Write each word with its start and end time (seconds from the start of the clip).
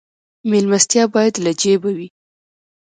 میلمستیا 0.49 1.03
باید 1.13 1.33
له 1.43 1.51
جیبه 1.61 1.91
وي 1.97 2.07